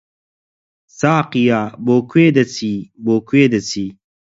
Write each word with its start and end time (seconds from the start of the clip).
ساقییا! 0.99 1.61
بۆ 1.85 1.95
کوێ 2.09 2.27
دەچی، 2.35 2.75
بۆ 3.05 3.15
کوێ 3.27 3.43
دەچی؟ 3.53 3.87